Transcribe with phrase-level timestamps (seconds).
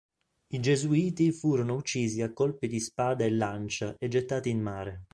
[0.47, 5.03] I gesuiti furono uccisi a colpi di spada e lancia e gettati in mare.